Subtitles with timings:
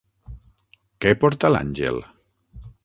[1.05, 2.05] Què porta l'àngel?